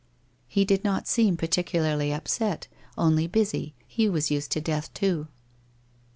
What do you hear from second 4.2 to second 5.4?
used to death too.